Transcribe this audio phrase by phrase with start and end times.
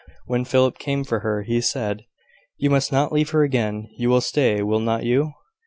[0.25, 2.07] When Philip came for her, he said:
[2.57, 3.87] "You must not leave her again.
[3.99, 5.33] You will stay, will not you?